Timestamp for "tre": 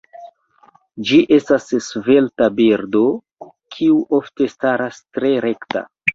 5.15-5.37